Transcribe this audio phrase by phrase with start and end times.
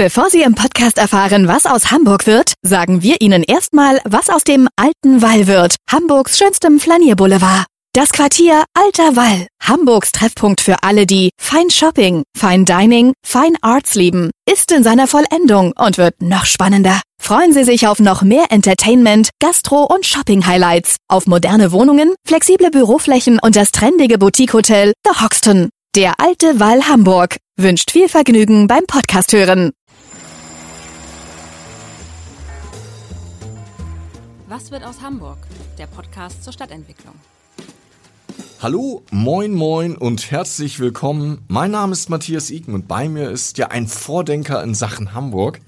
[0.00, 4.44] Bevor Sie im Podcast erfahren, was aus Hamburg wird, sagen wir Ihnen erstmal, was aus
[4.44, 7.66] dem alten Wall wird, Hamburgs schönstem Flanierboulevard.
[7.94, 13.96] Das Quartier Alter Wall, Hamburgs Treffpunkt für alle, die Fine Shopping, Fine Dining, Fine Arts
[13.96, 17.00] lieben, ist in seiner Vollendung und wird noch spannender.
[17.20, 23.40] Freuen Sie sich auf noch mehr Entertainment, Gastro- und Shopping-Highlights, auf moderne Wohnungen, flexible Büroflächen
[23.40, 25.70] und das trendige Boutique-Hotel The Hoxton.
[25.96, 29.72] Der alte Wall Hamburg wünscht viel Vergnügen beim Podcast hören.
[34.58, 35.38] Was wird aus Hamburg?
[35.78, 37.14] Der Podcast zur Stadtentwicklung.
[38.60, 41.44] Hallo, moin, moin und herzlich willkommen.
[41.46, 45.60] Mein Name ist Matthias Iken und bei mir ist ja ein Vordenker in Sachen Hamburg.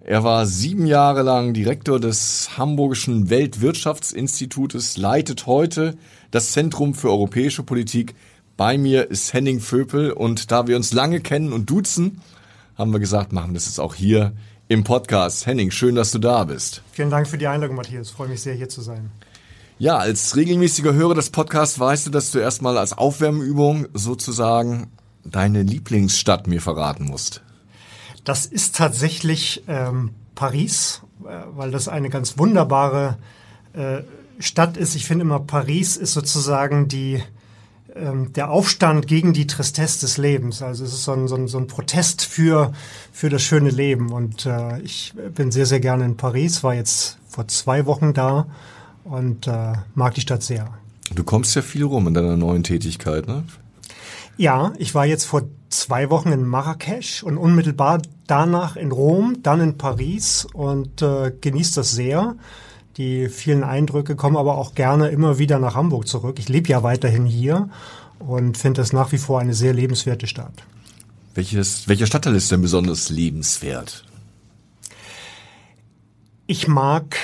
[0.00, 5.96] Er war sieben Jahre lang Direktor des Hamburgischen Weltwirtschaftsinstitutes, leitet heute
[6.32, 8.16] das Zentrum für europäische Politik.
[8.56, 12.20] Bei mir ist Henning Vöpel und da wir uns lange kennen und duzen,
[12.76, 14.32] haben wir gesagt, machen wir jetzt auch hier
[14.68, 15.46] im Podcast.
[15.46, 16.82] Henning, schön, dass du da bist.
[16.92, 18.08] Vielen Dank für die Einladung, Matthias.
[18.08, 19.10] Ich freue mich sehr, hier zu sein.
[19.78, 24.92] Ja, als regelmäßiger Hörer des Podcasts weißt du, dass du erstmal als Aufwärmübung sozusagen
[25.24, 27.42] deine Lieblingsstadt mir verraten musst.
[28.24, 33.18] Das ist tatsächlich ähm, Paris, äh, weil das eine ganz wunderbare
[33.72, 34.02] äh,
[34.38, 34.94] Stadt ist.
[34.94, 37.22] Ich finde immer, Paris ist sozusagen die
[37.94, 40.62] der Aufstand gegen die Tristesse des Lebens.
[40.62, 42.72] Also es ist so ein, so ein, so ein Protest für,
[43.12, 44.12] für das schöne Leben.
[44.12, 48.46] Und äh, ich bin sehr, sehr gerne in Paris, war jetzt vor zwei Wochen da
[49.04, 50.68] und äh, mag die Stadt sehr.
[51.14, 53.44] Du kommst ja viel rum in deiner neuen Tätigkeit, ne?
[54.36, 59.60] Ja, ich war jetzt vor zwei Wochen in Marrakesch und unmittelbar danach in Rom, dann
[59.60, 62.34] in Paris und äh, genießt das sehr
[62.96, 66.38] die vielen Eindrücke, komme aber auch gerne immer wieder nach Hamburg zurück.
[66.38, 67.68] Ich lebe ja weiterhin hier
[68.18, 70.54] und finde das nach wie vor eine sehr lebenswerte Stadt.
[71.34, 74.04] Welches, welcher Stadtteil ist denn besonders lebenswert?
[76.46, 77.16] Ich mag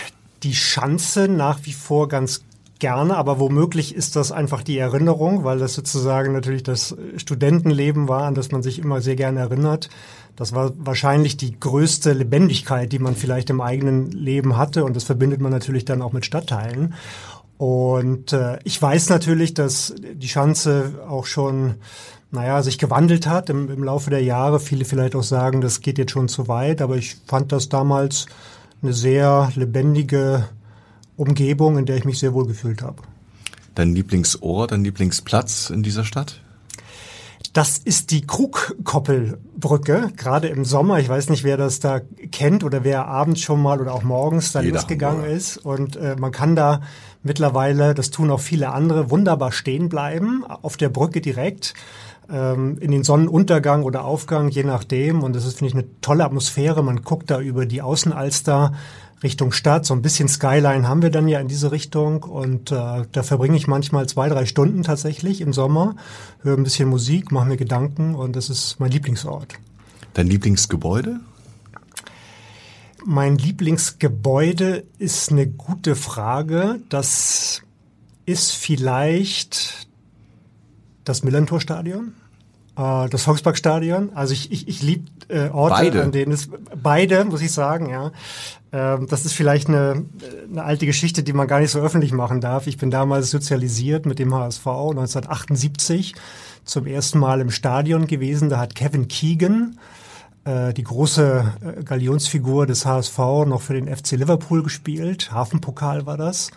[0.42, 2.42] die Schanze nach wie vor ganz
[2.78, 8.24] gerne, aber womöglich ist das einfach die Erinnerung, weil das sozusagen natürlich das Studentenleben war,
[8.24, 9.90] an das man sich immer sehr gerne erinnert.
[10.40, 15.04] Das war wahrscheinlich die größte Lebendigkeit, die man vielleicht im eigenen Leben hatte und das
[15.04, 16.94] verbindet man natürlich dann auch mit Stadtteilen.
[17.58, 21.74] Und äh, ich weiß natürlich, dass die Schanze auch schon
[22.30, 24.60] naja, sich gewandelt hat im, im Laufe der Jahre.
[24.60, 28.24] Viele vielleicht auch sagen, das geht jetzt schon zu weit, aber ich fand das damals
[28.80, 30.48] eine sehr lebendige
[31.18, 33.02] Umgebung, in der ich mich sehr wohl gefühlt habe.
[33.74, 36.40] Dein Lieblingsort, dein Lieblingsplatz in dieser Stadt?
[37.52, 41.00] Das ist die Krugkoppelbrücke, gerade im Sommer.
[41.00, 44.52] Ich weiß nicht, wer das da kennt oder wer abends schon mal oder auch morgens
[44.52, 45.56] da losgegangen ist.
[45.56, 46.80] Und äh, man kann da
[47.22, 51.74] mittlerweile, das tun auch viele andere, wunderbar stehen bleiben, auf der Brücke direkt
[52.30, 55.22] ähm, in den Sonnenuntergang oder Aufgang, je nachdem.
[55.22, 56.84] Und das ist, finde ich, eine tolle Atmosphäre.
[56.84, 58.74] Man guckt da über die Außenalster
[59.22, 59.84] Richtung Stadt.
[59.84, 63.56] So ein bisschen Skyline haben wir dann ja in diese Richtung und äh, da verbringe
[63.56, 65.96] ich manchmal zwei, drei Stunden tatsächlich im Sommer,
[66.42, 69.54] höre ein bisschen Musik, mache mir Gedanken und das ist mein Lieblingsort.
[70.14, 71.20] Dein Lieblingsgebäude?
[73.04, 76.80] Mein Lieblingsgebäude ist eine gute Frage.
[76.88, 77.62] Das
[78.26, 79.88] ist vielleicht
[81.04, 82.12] das Millantor-Stadion
[82.80, 84.10] äh, das Volksparkstadion.
[84.14, 86.02] Also ich, ich, ich liebe äh, Orte, beide.
[86.02, 86.48] an denen es
[86.82, 88.12] beide, muss ich sagen, ja.
[88.72, 90.04] Ähm, das ist vielleicht eine,
[90.50, 92.66] eine alte Geschichte, die man gar nicht so öffentlich machen darf.
[92.66, 96.14] Ich bin damals sozialisiert mit dem HSV 1978
[96.64, 98.48] zum ersten Mal im Stadion gewesen.
[98.48, 99.78] Da hat Kevin Keegan
[100.44, 105.32] äh, die große äh, Galionsfigur des HSV noch für den FC Liverpool gespielt.
[105.32, 106.50] Hafenpokal war das.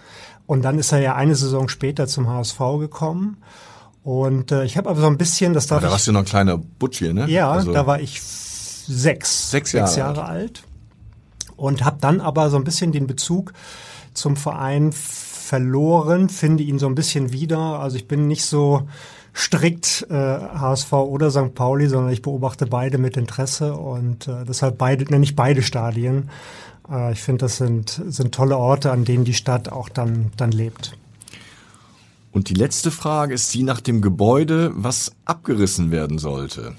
[0.45, 3.37] Und dann ist er ja eine Saison später zum HSV gekommen.
[4.03, 6.19] Und äh, ich habe aber so ein bisschen, das darf aber da warst du noch
[6.21, 7.29] ein kleiner Butch ne?
[7.29, 10.41] Ja, also da war ich sechs, sechs Jahre, sechs Jahre alt.
[10.41, 10.63] alt.
[11.55, 13.53] Und habe dann aber so ein bisschen den Bezug
[14.13, 17.79] zum Verein verloren, finde ihn so ein bisschen wieder.
[17.79, 18.87] Also ich bin nicht so
[19.35, 21.55] strikt äh, HSV oder St.
[21.55, 26.29] Pauli, sondern ich beobachte beide mit Interesse und äh, deshalb beide, nenne ich beide Stadien.
[26.89, 30.51] Äh, ich finde, das sind, sind tolle Orte, an denen die Stadt auch dann, dann
[30.51, 30.97] lebt.
[32.33, 36.73] Und die letzte Frage ist die nach dem Gebäude, was abgerissen werden sollte.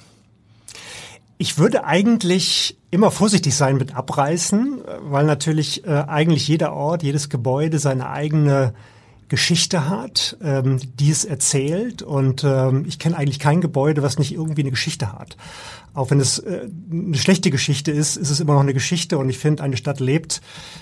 [1.39, 7.29] Ich würde eigentlich immer vorsichtig sein mit Abreißen, weil natürlich äh, eigentlich jeder Ort, jedes
[7.29, 8.75] Gebäude seine eigene
[9.29, 12.03] Geschichte hat, ähm, die es erzählt.
[12.03, 15.37] Und ähm, ich kenne eigentlich kein Gebäude, was nicht irgendwie eine Geschichte hat.
[15.93, 19.19] Auch wenn es äh, eine schlechte Geschichte ist, ist es immer noch eine Geschichte.
[19.19, 20.41] Und ich finde, eine Stadt lebt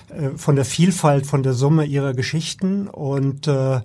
[0.09, 2.89] äh, von der Vielfalt, von der Summe ihrer Geschichten.
[2.89, 3.81] Und äh,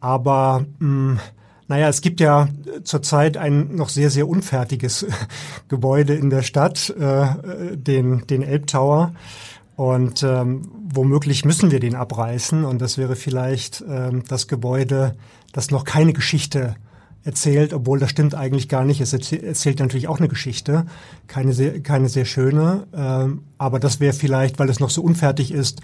[0.00, 1.20] aber mh, hm,
[1.68, 2.48] Naja, es gibt ja
[2.82, 5.06] zurzeit ein noch sehr, sehr unfertiges
[5.68, 9.12] Gebäude in der Stadt, äh, den, den Elbtower.
[9.76, 10.62] Und ähm,
[10.92, 12.64] womöglich müssen wir den abreißen.
[12.64, 15.14] Und das wäre vielleicht ähm, das Gebäude,
[15.52, 16.74] das noch keine Geschichte
[17.22, 19.00] erzählt, obwohl das stimmt eigentlich gar nicht.
[19.00, 20.86] Es erzählt natürlich auch eine Geschichte,
[21.26, 22.86] keine sehr, keine sehr schöne.
[22.94, 25.80] Ähm, aber das wäre vielleicht, weil es noch so unfertig ist,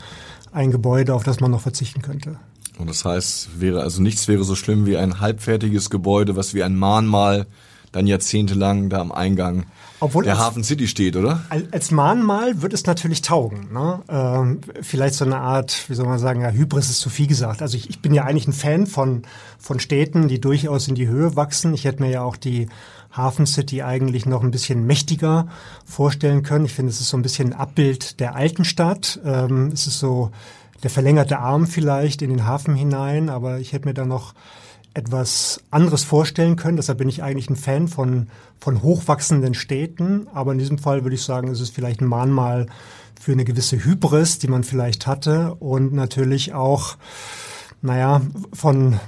[0.51, 2.39] ein Gebäude, auf das man noch verzichten könnte.
[2.79, 6.63] Und das heißt, wäre also nichts wäre so schlimm wie ein halbfertiges Gebäude, was wie
[6.63, 7.47] ein Mahnmal
[7.95, 9.67] dann jahrzehntelang da am Eingang
[10.01, 11.45] Obwohl der Hafen City steht, oder?
[11.71, 13.73] Als Mahnmal wird es natürlich taugen.
[13.73, 14.03] Ne?
[14.09, 17.63] Ähm, vielleicht so eine Art, wie soll man sagen, ja, Hybris ist zu viel gesagt.
[17.63, 19.23] Also ich, ich bin ja eigentlich ein Fan von,
[19.59, 21.73] von Städten, die durchaus in die Höhe wachsen.
[21.73, 22.67] Ich hätte mir ja auch die
[23.13, 25.47] Hafen City eigentlich noch ein bisschen mächtiger
[25.85, 26.65] vorstellen können.
[26.65, 29.21] Ich finde, es ist so ein bisschen ein Abbild der alten Stadt.
[29.25, 30.33] Ähm, es ist so
[30.85, 34.35] der verlängerte Arm vielleicht in den Hafen hinein, aber ich hätte mir da noch
[34.93, 36.77] etwas anderes vorstellen können.
[36.77, 38.29] Deshalb bin ich eigentlich ein Fan von,
[38.61, 40.29] von hochwachsenden Städten.
[40.33, 42.67] Aber in diesem Fall würde ich sagen, es ist vielleicht ein Mahnmal
[43.21, 46.97] für eine gewisse Hybris, die man vielleicht hatte und natürlich auch,
[47.83, 48.21] naja,
[48.53, 49.01] von,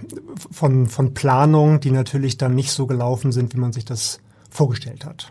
[0.51, 4.21] von, von Planungen, die natürlich dann nicht so gelaufen sind, wie man sich das
[4.51, 5.31] vorgestellt hat.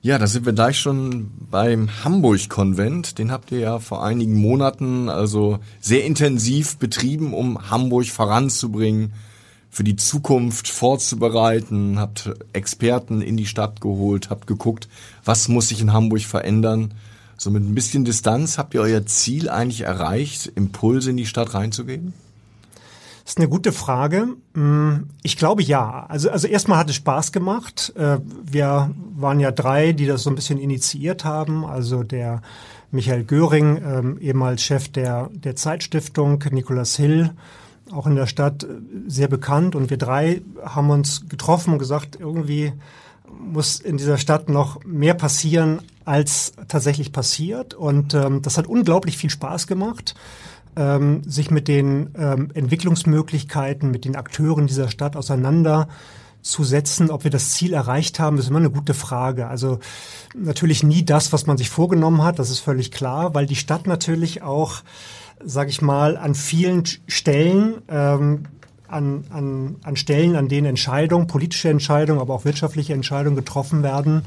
[0.00, 3.18] Ja, da sind wir gleich schon beim Hamburg-Konvent.
[3.18, 9.12] Den habt ihr ja vor einigen Monaten also sehr intensiv betrieben, um Hamburg voranzubringen,
[9.70, 14.88] für die Zukunft vorzubereiten, habt Experten in die Stadt geholt, habt geguckt,
[15.24, 16.94] was muss sich in Hamburg verändern.
[17.36, 21.54] So mit ein bisschen Distanz habt ihr euer Ziel eigentlich erreicht, Impulse in die Stadt
[21.54, 22.14] reinzugeben?
[23.28, 24.36] Das ist eine gute Frage.
[24.54, 26.06] Mm, ich glaube ja.
[26.08, 27.92] Also, also erstmal hat es Spaß gemacht.
[27.94, 31.66] Äh, wir waren ja drei, die das so ein bisschen initiiert haben.
[31.66, 32.40] Also der
[32.90, 37.32] Michael Göring, ähm, ehemals Chef der, der Zeitstiftung, Nicolas Hill,
[37.92, 38.68] auch in der Stadt äh,
[39.08, 39.74] sehr bekannt.
[39.74, 42.72] Und wir drei haben uns getroffen und gesagt, irgendwie
[43.28, 47.74] muss in dieser Stadt noch mehr passieren, als tatsächlich passiert.
[47.74, 50.14] Und ähm, das hat unglaublich viel Spaß gemacht
[50.78, 57.10] ähm, sich mit den ähm, Entwicklungsmöglichkeiten, mit den Akteuren dieser Stadt auseinanderzusetzen.
[57.10, 59.48] Ob wir das Ziel erreicht haben, ist immer eine gute Frage.
[59.48, 59.80] Also
[60.36, 63.88] natürlich nie das, was man sich vorgenommen hat, das ist völlig klar, weil die Stadt
[63.88, 64.82] natürlich auch,
[65.44, 68.44] sage ich mal, an vielen Stellen ähm,
[68.86, 74.22] an, an, an Stellen, an denen Entscheidungen, politische Entscheidungen, aber auch wirtschaftliche Entscheidungen getroffen werden,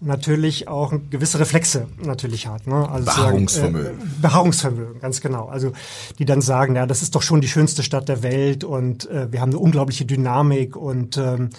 [0.00, 2.66] natürlich auch gewisse Reflexe natürlich hat.
[2.66, 2.88] Ne?
[2.88, 3.98] Also Beharrungsvermögen.
[3.98, 5.46] Sagen, äh, Beharrungsvermögen, ganz genau.
[5.46, 5.72] Also
[6.18, 9.32] die dann sagen, ja, das ist doch schon die schönste Stadt der Welt und äh,
[9.32, 11.50] wir haben eine unglaubliche Dynamik und ähm,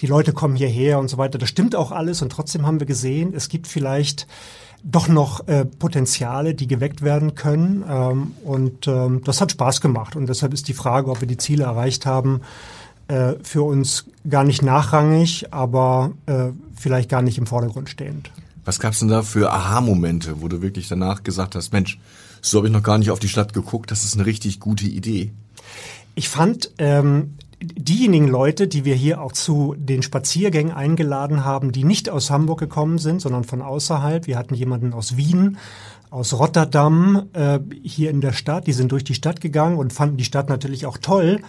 [0.00, 1.38] die Leute kommen hierher und so weiter.
[1.38, 4.26] Das stimmt auch alles und trotzdem haben wir gesehen, es gibt vielleicht
[4.82, 7.84] doch noch äh, Potenziale, die geweckt werden können.
[7.88, 10.14] Ähm, und ähm, das hat Spaß gemacht.
[10.14, 12.42] Und deshalb ist die Frage, ob wir die Ziele erreicht haben,
[13.08, 18.30] äh, für uns gar nicht nachrangig, aber äh, vielleicht gar nicht im Vordergrund stehend.
[18.64, 21.98] Was gab's denn da für Aha-Momente, wo du wirklich danach gesagt hast, Mensch,
[22.42, 24.86] so habe ich noch gar nicht auf die Stadt geguckt, das ist eine richtig gute
[24.86, 25.32] Idee?
[26.16, 31.84] Ich fand ähm, diejenigen Leute, die wir hier auch zu den Spaziergängen eingeladen haben, die
[31.84, 34.26] nicht aus Hamburg gekommen sind, sondern von außerhalb.
[34.26, 35.58] Wir hatten jemanden aus Wien,
[36.16, 38.66] aus Rotterdam äh, hier in der Stadt.
[38.66, 41.40] Die sind durch die Stadt gegangen und fanden die Stadt natürlich auch toll,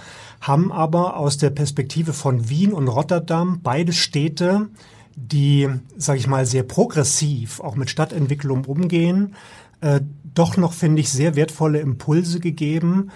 [0.42, 4.68] haben aber aus der Perspektive von Wien und Rotterdam beide Städte,
[5.16, 9.36] die, sage ich mal, sehr progressiv auch mit Stadtentwicklung umgehen,
[9.80, 10.02] äh,
[10.34, 13.12] doch noch, finde ich, sehr wertvolle Impulse gegeben.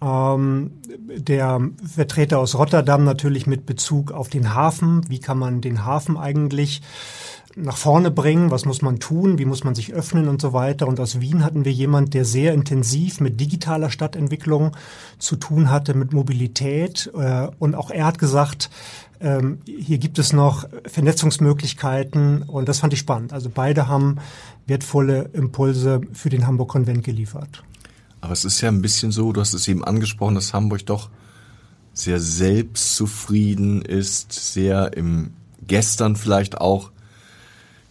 [0.00, 0.70] Ähm,
[1.16, 5.00] der Vertreter aus Rotterdam natürlich mit Bezug auf den Hafen.
[5.08, 6.80] Wie kann man den Hafen eigentlich
[7.56, 10.88] nach vorne bringen, was muss man tun, wie muss man sich öffnen und so weiter.
[10.88, 14.76] Und aus Wien hatten wir jemand, der sehr intensiv mit digitaler Stadtentwicklung
[15.18, 17.10] zu tun hatte, mit Mobilität.
[17.14, 18.70] Äh, und auch er hat gesagt,
[19.20, 23.32] ähm, hier gibt es noch Vernetzungsmöglichkeiten und das fand ich spannend.
[23.32, 24.16] Also beide haben
[24.66, 27.62] wertvolle Impulse für den Hamburg-Konvent geliefert.
[28.20, 31.10] Aber es ist ja ein bisschen so, du hast es eben angesprochen, dass Hamburg doch
[31.92, 35.34] sehr selbstzufrieden ist, sehr im
[35.66, 36.90] Gestern vielleicht auch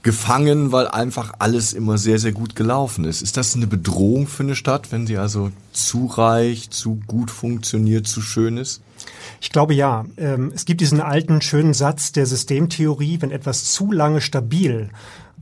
[0.04, 3.22] gefangen, weil einfach alles immer sehr, sehr gut gelaufen ist.
[3.22, 8.08] Ist das eine Bedrohung für eine Stadt, wenn sie also zu reich, zu gut funktioniert,
[8.08, 8.82] zu schön ist?
[9.42, 10.06] Ich glaube ja.
[10.18, 14.90] Ähm, es gibt diesen alten schönen Satz der Systemtheorie, wenn etwas zu lange stabil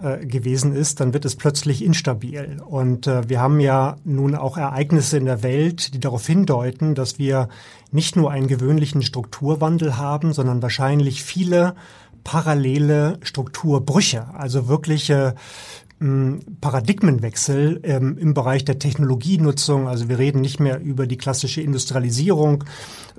[0.02, 2.62] äh, gewesen ist, dann wird es plötzlich instabil.
[2.66, 7.20] Und äh, wir haben ja nun auch Ereignisse in der Welt, die darauf hindeuten, dass
[7.20, 7.50] wir
[7.92, 11.76] nicht nur einen gewöhnlichen Strukturwandel haben, sondern wahrscheinlich viele
[12.30, 15.34] parallele Strukturbrüche, also wirkliche
[16.62, 19.88] Paradigmenwechsel ähm, im Bereich der Technologienutzung.
[19.88, 22.66] Also wir reden nicht mehr über die klassische Industrialisierung,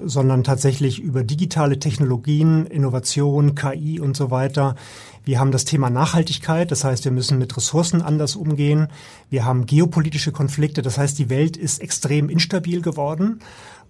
[0.03, 4.77] sondern tatsächlich über digitale Technologien, Innovation, KI und so weiter.
[5.25, 8.87] Wir haben das Thema Nachhaltigkeit, das heißt, wir müssen mit Ressourcen anders umgehen.
[9.29, 13.41] Wir haben geopolitische Konflikte, das heißt, die Welt ist extrem instabil geworden.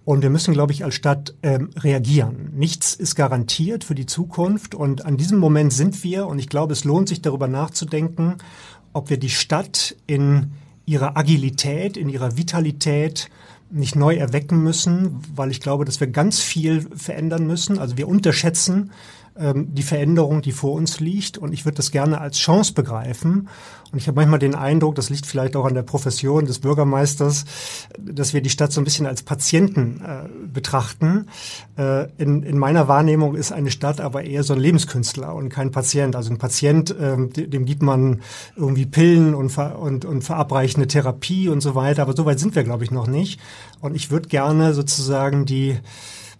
[0.03, 2.51] Und wir müssen, glaube ich, als Stadt ähm, reagieren.
[2.53, 4.73] Nichts ist garantiert für die Zukunft.
[4.73, 6.25] Und an diesem Moment sind wir.
[6.27, 8.37] Und ich glaube, es lohnt sich darüber nachzudenken,
[8.93, 10.51] ob wir die Stadt in
[10.85, 13.29] ihrer Agilität, in ihrer Vitalität
[13.69, 17.79] nicht neu erwecken müssen, weil ich glaube, dass wir ganz viel verändern müssen.
[17.79, 18.91] Also wir unterschätzen
[19.41, 21.37] ähm, die Veränderung, die vor uns liegt.
[21.37, 23.49] Und ich würde das gerne als Chance begreifen.
[23.91, 27.45] Und ich habe manchmal den Eindruck, das liegt vielleicht auch an der Profession des Bürgermeisters,
[27.99, 31.27] dass wir die Stadt so ein bisschen als Patienten äh, betrachten.
[31.77, 35.71] Äh, in, in meiner Wahrnehmung ist eine Stadt aber eher so ein Lebenskünstler und kein
[35.71, 36.15] Patient.
[36.15, 38.21] Also ein Patient, äh, dem gibt man
[38.55, 42.03] irgendwie Pillen und, ver und, und verabreichende Therapie und so weiter.
[42.03, 43.39] Aber so weit sind wir, glaube ich, noch nicht.
[43.81, 45.77] Und ich würde gerne sozusagen die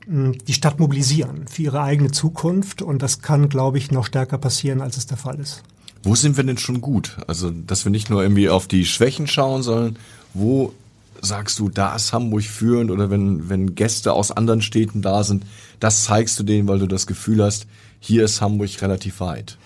[0.07, 2.81] die Stadt mobilisieren für ihre eigene Zukunft.
[2.81, 5.63] Und das kann, glaube ich, noch stärker passieren, als es der Fall ist.
[6.03, 7.17] Wo sind wir denn schon gut?
[7.27, 9.97] Also, dass wir nicht nur irgendwie auf die Schwächen schauen, sondern
[10.33, 10.73] wo
[11.21, 15.45] sagst du, da ist Hamburg führend oder wenn, wenn Gäste aus anderen Städten da sind,
[15.79, 17.67] das zeigst du denen, weil du das Gefühl hast,
[17.99, 19.57] hier ist Hamburg relativ weit.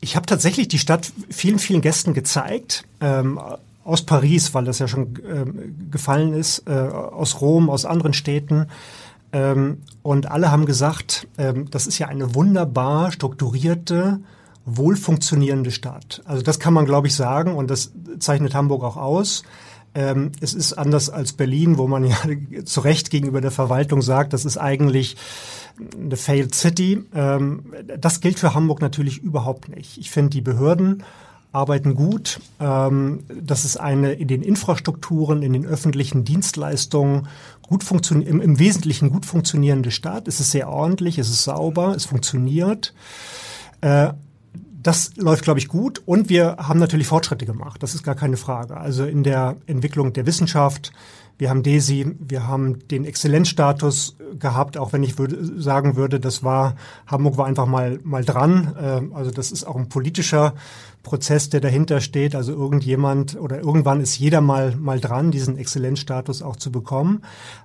[0.00, 2.84] Ich habe tatsächlich die Stadt vielen, vielen Gästen gezeigt.
[3.00, 3.40] Ähm,
[3.82, 8.66] aus Paris, weil das ja schon ähm, gefallen ist, äh, aus Rom, aus anderen Städten.
[9.32, 14.20] Ähm, und alle haben gesagt, ähm, das ist ja eine wunderbar strukturierte,
[14.64, 16.22] wohl funktionierende Stadt.
[16.24, 19.42] Also das kann man, glaube ich, sagen und das zeichnet Hamburg auch aus.
[19.94, 22.16] Ähm, es ist anders als Berlin, wo man ja
[22.64, 25.16] zu Recht gegenüber der Verwaltung sagt, das ist eigentlich
[25.98, 27.04] eine failed city.
[27.14, 27.64] Ähm,
[27.98, 29.98] das gilt für Hamburg natürlich überhaupt nicht.
[29.98, 31.02] Ich finde, die Behörden
[31.52, 32.40] arbeiten gut.
[32.60, 37.26] Ähm, das ist eine in den Infrastrukturen, in den öffentlichen Dienstleistungen
[37.70, 40.26] gut funktioniert, im, im Wesentlichen gut funktionierende Stadt.
[40.28, 42.92] Es ist sehr ordentlich, es ist sauber, es funktioniert.
[43.80, 44.12] Äh,
[44.82, 46.02] das läuft, glaube ich, gut.
[46.04, 47.82] Und wir haben natürlich Fortschritte gemacht.
[47.82, 48.76] Das ist gar keine Frage.
[48.76, 50.92] Also in der Entwicklung der Wissenschaft,
[51.38, 56.42] wir haben DESI, wir haben den Exzellenzstatus gehabt, auch wenn ich würde, sagen würde, das
[56.42, 56.74] war,
[57.06, 58.74] Hamburg war einfach mal, mal dran.
[58.76, 60.54] Äh, also das ist auch ein politischer
[61.02, 62.34] Prozess, der dahinter steht.
[62.34, 67.22] Also irgendjemand oder irgendwann ist jeder mal, mal dran, diesen Exzellenzstatus auch zu bekommen.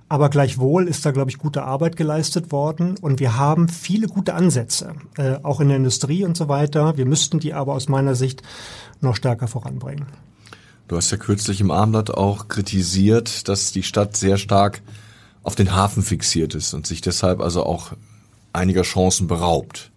[0.08, 2.96] Aber gleichwohl ist da, glaube ich, gute Arbeit geleistet worden.
[3.00, 6.96] Und wir haben viele gute Ansätze, äh, auch in der Industrie und so weiter.
[6.96, 8.42] Wir müssten die aber aus meiner Sicht
[9.00, 10.06] noch stärker voranbringen.
[10.88, 14.82] Du hast ja kürzlich im Abendblatt auch kritisiert, dass die Stadt sehr stark
[15.42, 17.92] auf den Hafen fixiert ist und sich deshalb also auch
[18.52, 19.90] einiger Chancen beraubt.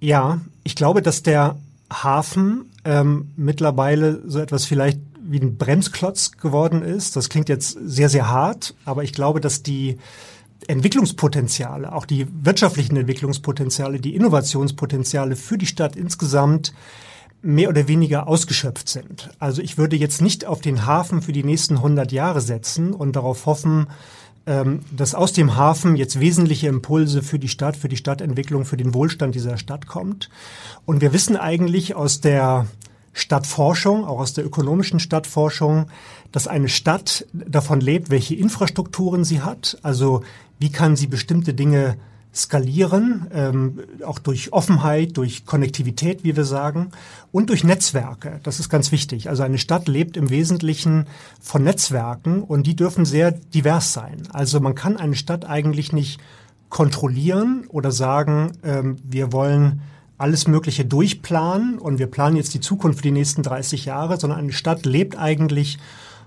[0.00, 1.56] Ja, ich glaube, dass der
[1.92, 7.16] Hafen ähm, mittlerweile so etwas vielleicht wie ein Bremsklotz geworden ist.
[7.16, 9.98] Das klingt jetzt sehr, sehr hart, aber ich glaube, dass die
[10.66, 16.72] Entwicklungspotenziale, auch die wirtschaftlichen Entwicklungspotenziale, die Innovationspotenziale für die Stadt insgesamt
[17.42, 19.30] mehr oder weniger ausgeschöpft sind.
[19.40, 23.16] Also ich würde jetzt nicht auf den Hafen für die nächsten 100 Jahre setzen und
[23.16, 23.88] darauf hoffen,
[24.44, 28.92] dass aus dem Hafen jetzt wesentliche Impulse für die Stadt, für die Stadtentwicklung, für den
[28.94, 30.30] Wohlstand dieser Stadt kommt.
[30.84, 32.66] Und wir wissen eigentlich aus der
[33.12, 35.86] Stadtforschung, auch aus der ökonomischen Stadtforschung,
[36.32, 39.78] dass eine Stadt davon lebt, welche Infrastrukturen sie hat.
[39.82, 40.22] Also
[40.58, 41.96] wie kann sie bestimmte Dinge
[42.34, 46.90] skalieren, ähm, auch durch Offenheit, durch Konnektivität, wie wir sagen,
[47.30, 48.40] und durch Netzwerke.
[48.42, 49.28] Das ist ganz wichtig.
[49.28, 51.06] Also eine Stadt lebt im Wesentlichen
[51.40, 54.22] von Netzwerken und die dürfen sehr divers sein.
[54.32, 56.20] Also man kann eine Stadt eigentlich nicht
[56.70, 59.82] kontrollieren oder sagen, ähm, wir wollen
[60.16, 64.38] alles Mögliche durchplanen und wir planen jetzt die Zukunft für die nächsten 30 Jahre, sondern
[64.38, 65.78] eine Stadt lebt eigentlich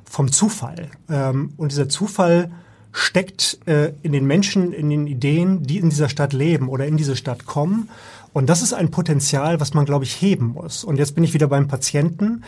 [0.03, 0.91] vom Zufall.
[1.09, 2.51] Ähm, und dieser Zufall
[2.95, 6.95] steckt äh, in den Menschen, in den Ideen, die in dieser Stadt leben oder in
[6.95, 7.89] diese Stadt kommen.
[8.31, 10.85] Und das ist ein Potenzial, was man, glaube ich, heben muss.
[10.85, 12.45] Und jetzt bin ich wieder beim Patienten.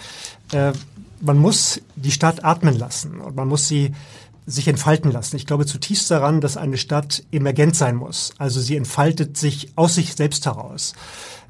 [0.54, 0.72] Äh,
[1.20, 3.92] man muss die Stadt atmen lassen und man muss sie
[4.46, 5.36] sich entfalten lassen.
[5.36, 8.32] Ich glaube zutiefst daran, dass eine Stadt emergent sein muss.
[8.38, 10.94] Also sie entfaltet sich aus sich selbst heraus.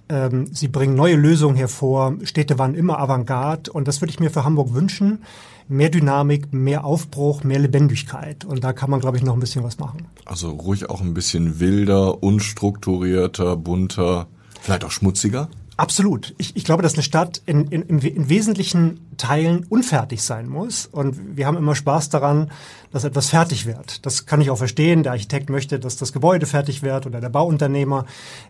[0.09, 2.15] Ähm, sie bringen neue Lösungen hervor.
[2.23, 5.19] Städte waren immer Avantgarde und das würde ich mir für Hamburg wünschen
[5.67, 8.45] mehr Dynamik, mehr Aufbruch, mehr Lebendigkeit.
[8.45, 10.07] Und da kann man, glaube ich, noch ein bisschen was machen.
[10.25, 14.27] Also ruhig auch ein bisschen wilder, unstrukturierter, bunter,
[14.61, 15.49] vielleicht auch schmutziger?
[15.77, 16.33] Absolut.
[16.39, 20.87] Ich, ich glaube, dass eine Stadt in, in, in wesentlichen Teilen unfertig sein muss.
[20.87, 22.49] Und wir haben immer Spaß daran,
[22.91, 24.03] dass etwas fertig wird.
[24.03, 25.03] Das kann ich auch verstehen.
[25.03, 28.07] Der Architekt möchte, dass das Gebäude fertig wird oder der Bauunternehmer.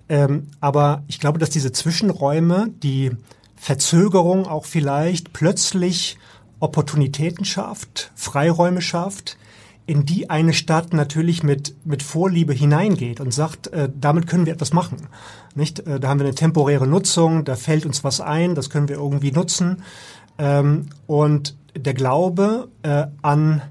[0.07, 3.11] Ähm, aber ich glaube, dass diese Zwischenräume, die
[3.57, 6.17] Verzögerung auch vielleicht plötzlich
[6.59, 9.37] Opportunitäten schafft, Freiräume schafft,
[9.85, 14.53] in die eine Stadt natürlich mit, mit Vorliebe hineingeht und sagt, äh, damit können wir
[14.53, 15.07] etwas machen.
[15.55, 15.79] Nicht?
[15.79, 18.97] Äh, da haben wir eine temporäre Nutzung, da fällt uns was ein, das können wir
[18.97, 19.83] irgendwie nutzen.
[20.37, 23.61] Ähm, und der Glaube äh, an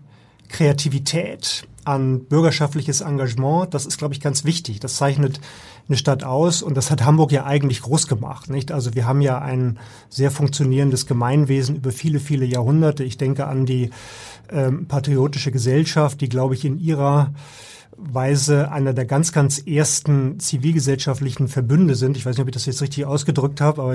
[0.49, 4.81] Kreativität, an bürgerschaftliches Engagement, das ist, glaube ich, ganz wichtig.
[4.81, 5.40] Das zeichnet
[5.88, 8.50] eine Stadt aus und das hat Hamburg ja eigentlich groß gemacht.
[8.50, 8.73] Nicht?
[8.73, 9.78] Also wir haben ja ein
[10.09, 13.05] sehr funktionierendes Gemeinwesen über viele, viele Jahrhunderte.
[13.05, 13.90] Ich denke an die
[14.50, 17.33] ähm, patriotische Gesellschaft, die, glaube ich, in ihrer
[17.98, 22.16] Weise einer der ganz, ganz ersten zivilgesellschaftlichen Verbünde sind.
[22.16, 23.94] Ich weiß nicht, ob ich das jetzt richtig ausgedrückt habe, aber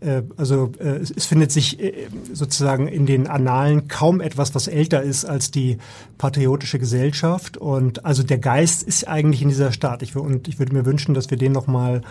[0.00, 4.68] äh, also äh, es, es findet sich äh, sozusagen in den Annalen kaum etwas, was
[4.68, 5.78] älter ist als die
[6.18, 7.56] patriotische Gesellschaft.
[7.56, 10.02] Und also der Geist ist eigentlich in dieser Stadt.
[10.02, 12.02] Ich, und ich würde mir wünschen, dass wir den noch mal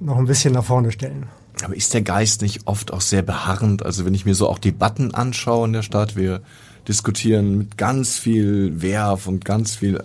[0.00, 1.26] noch ein bisschen nach vorne stellen.
[1.62, 3.84] Aber ist der Geist nicht oft auch sehr beharrend?
[3.84, 6.42] Also wenn ich mir so auch Debatten anschaue in der Stadt, wir
[6.86, 10.02] diskutieren mit ganz viel Werf und ganz viel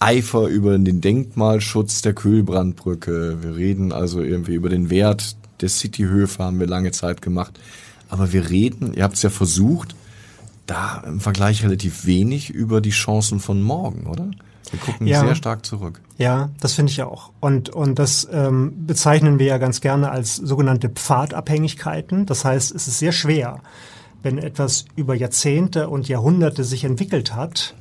[0.00, 3.38] Eifer über den Denkmalschutz der Kühlbrandbrücke.
[3.42, 7.60] Wir reden also irgendwie über den Wert der Cityhöfe, haben wir lange Zeit gemacht.
[8.08, 9.94] Aber wir reden, ihr habt es ja versucht,
[10.66, 14.30] da im Vergleich relativ wenig über die Chancen von morgen, oder?
[14.70, 15.20] Wir gucken ja.
[15.20, 16.00] sehr stark zurück.
[16.16, 17.30] Ja, das finde ich auch.
[17.40, 22.24] Und, und das ähm, bezeichnen wir ja ganz gerne als sogenannte Pfadabhängigkeiten.
[22.24, 23.60] Das heißt, es ist sehr schwer,
[24.22, 27.74] wenn etwas über Jahrzehnte und Jahrhunderte sich entwickelt hat,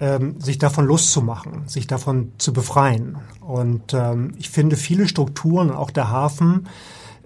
[0.00, 3.18] ähm, sich davon loszumachen, sich davon zu befreien.
[3.40, 6.66] Und ähm, ich finde, viele Strukturen, auch der Hafen,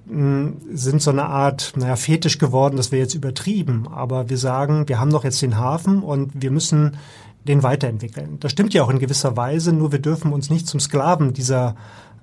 [0.07, 3.88] sind so eine Art, naja, fetisch geworden, das wäre jetzt übertrieben.
[3.88, 6.99] Aber wir sagen, wir haben doch jetzt den Hafen und wir müssen
[7.45, 8.38] den weiterentwickeln.
[8.40, 11.75] Das stimmt ja auch in gewisser Weise, nur wir dürfen uns nicht zum Sklaven dieser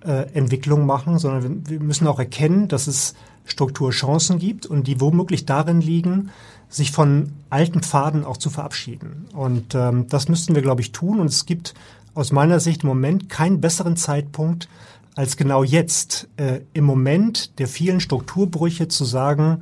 [0.05, 5.01] äh, Entwicklung machen, sondern wir, wir müssen auch erkennen, dass es Strukturchancen gibt und die
[5.01, 6.29] womöglich darin liegen,
[6.69, 9.25] sich von alten Pfaden auch zu verabschieden.
[9.33, 11.19] Und ähm, das müssten wir, glaube ich, tun.
[11.19, 11.74] Und es gibt
[12.13, 14.69] aus meiner Sicht im Moment keinen besseren Zeitpunkt,
[15.15, 19.62] als genau jetzt, äh, im Moment der vielen Strukturbrüche zu sagen,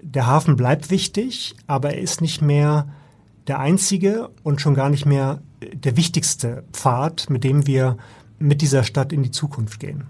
[0.00, 2.88] der Hafen bleibt wichtig, aber er ist nicht mehr
[3.46, 5.40] der einzige und schon gar nicht mehr
[5.72, 7.96] der wichtigste Pfad, mit dem wir
[8.38, 10.04] mit dieser Stadt in die Zukunft gehen.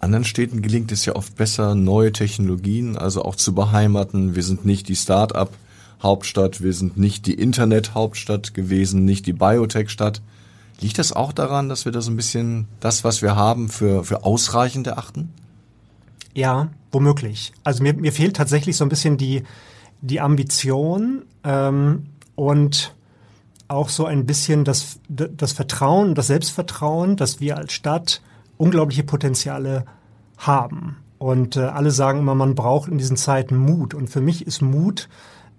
[0.00, 4.34] Anderen Städten gelingt es ja oft besser, neue Technologien, also auch zu beheimaten.
[4.34, 5.52] Wir sind nicht die Start-up
[6.02, 10.22] Hauptstadt, wir sind nicht die Internet-Hauptstadt gewesen, nicht die Biotech-Stadt.
[10.80, 14.02] Liegt das auch daran, dass wir da so ein bisschen das, was wir haben, für,
[14.02, 15.30] für ausreichend erachten?
[16.32, 17.52] Ja, womöglich.
[17.64, 19.42] Also mir, mir fehlt tatsächlich so ein bisschen die,
[20.00, 22.94] die Ambition ähm, und
[23.68, 28.22] auch so ein bisschen das, das Vertrauen, das Selbstvertrauen, dass wir als Stadt
[28.60, 29.84] unglaubliche Potenziale
[30.36, 30.96] haben.
[31.18, 33.94] Und äh, alle sagen immer, man braucht in diesen Zeiten Mut.
[33.94, 35.08] Und für mich ist Mut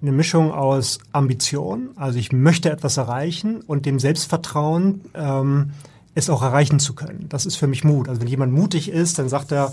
[0.01, 5.71] eine Mischung aus Ambition, also ich möchte etwas erreichen, und dem Selbstvertrauen, ähm,
[6.15, 7.27] es auch erreichen zu können.
[7.29, 8.09] Das ist für mich Mut.
[8.09, 9.71] Also wenn jemand mutig ist, dann sagt er,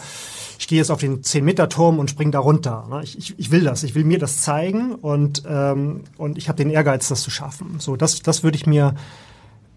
[0.58, 2.86] ich gehe jetzt auf den 10-Meter-Turm und spring da runter.
[2.90, 3.00] Ne?
[3.02, 6.56] Ich, ich, ich will das, ich will mir das zeigen und, ähm, und ich habe
[6.56, 7.76] den Ehrgeiz, das zu schaffen.
[7.78, 8.94] So, das, das würde ich mir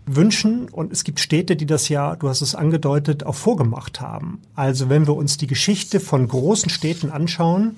[0.05, 0.69] wünschen.
[0.69, 4.41] Und es gibt Städte, die das ja, du hast es angedeutet, auch vorgemacht haben.
[4.55, 7.77] Also wenn wir uns die Geschichte von großen Städten anschauen,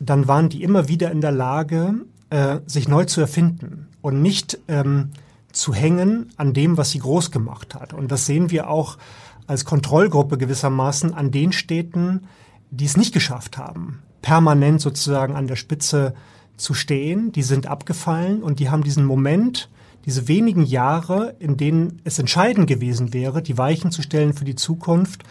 [0.00, 1.94] dann waren die immer wieder in der Lage,
[2.30, 5.10] äh, sich neu zu erfinden und nicht ähm,
[5.52, 7.92] zu hängen an dem, was sie groß gemacht hat.
[7.92, 8.98] Und das sehen wir auch
[9.46, 12.26] als Kontrollgruppe gewissermaßen an den Städten,
[12.70, 16.14] die es nicht geschafft haben, permanent sozusagen an der Spitze
[16.56, 17.30] zu stehen.
[17.32, 19.68] Die sind abgefallen und die haben diesen Moment
[20.04, 24.54] diese wenigen Jahre, in denen es entscheidend gewesen wäre, die Weichen zu stellen für die
[24.54, 25.22] Zukunft,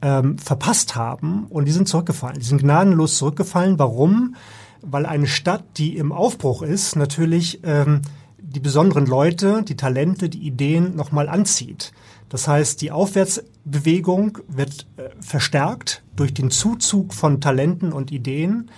[0.00, 2.38] ähm, verpasst haben und die sind zurückgefallen.
[2.38, 3.78] Die sind gnadenlos zurückgefallen.
[3.78, 4.36] Warum?
[4.82, 8.02] Weil eine Stadt, die im Aufbruch ist, natürlich ähm,
[8.38, 11.92] die besonderen Leute, die Talente, die Ideen nochmal anzieht.
[12.32, 18.70] Das heißt, die Aufwärtsbewegung wird äh, verstärkt durch den Zuzug von Talenten und Ideen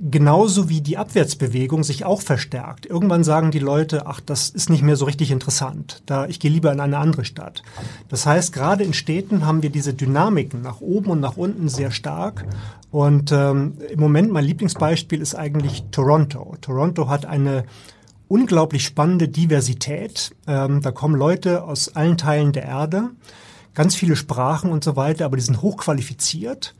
[0.00, 2.86] genauso wie die Abwärtsbewegung sich auch verstärkt.
[2.86, 6.02] Irgendwann sagen die Leute, ach, das ist nicht mehr so richtig interessant.
[6.06, 7.62] Da ich gehe lieber in eine andere Stadt.
[8.08, 11.90] Das heißt, gerade in Städten haben wir diese Dynamiken nach oben und nach unten sehr
[11.90, 12.46] stark.
[12.90, 16.56] Und ähm, im Moment mein Lieblingsbeispiel ist eigentlich Toronto.
[16.62, 17.64] Toronto hat eine
[18.34, 20.34] unglaublich spannende Diversität.
[20.48, 23.10] Ähm, da kommen Leute aus allen Teilen der Erde,
[23.74, 26.74] ganz viele Sprachen und so weiter, aber die sind hochqualifiziert.